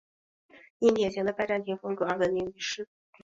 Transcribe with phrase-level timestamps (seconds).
[0.79, 2.87] 因典型的拜占庭风格而闻名于世。